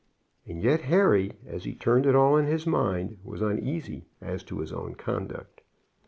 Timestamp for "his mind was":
2.47-3.43